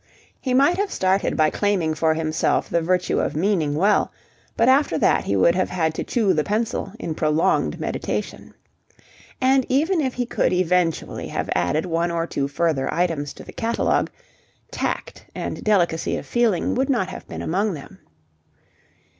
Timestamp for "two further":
12.25-12.91